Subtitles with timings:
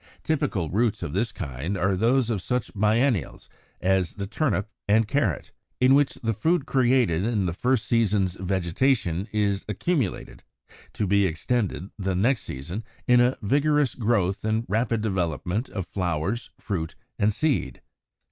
[0.23, 3.47] Typical roots of this kind are those of such biennials
[3.81, 9.27] as the turnip and carrot; in which the food created in the first season's vegetation
[9.31, 10.43] is accumulated,
[10.91, 15.85] to be expended the next season in a vigorous growth and a rapid development of
[15.85, 17.83] flowers, fruit, and seed.